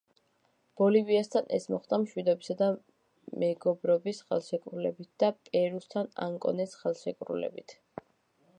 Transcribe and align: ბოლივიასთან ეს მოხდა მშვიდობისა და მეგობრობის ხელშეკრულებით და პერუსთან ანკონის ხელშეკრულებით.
ბოლივიასთან 0.79 1.49
ეს 1.57 1.67
მოხდა 1.73 1.99
მშვიდობისა 2.05 2.55
და 2.61 2.69
მეგობრობის 3.43 4.23
ხელშეკრულებით 4.31 5.11
და 5.25 5.29
პერუსთან 5.51 6.11
ანკონის 6.29 6.75
ხელშეკრულებით. 6.83 7.77